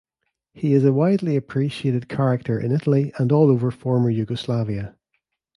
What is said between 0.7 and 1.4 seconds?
is a widely